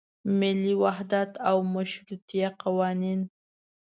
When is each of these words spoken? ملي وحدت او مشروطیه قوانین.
ملي 0.39 0.73
وحدت 0.83 1.31
او 1.49 1.57
مشروطیه 1.75 2.47
قوانین. 2.61 3.19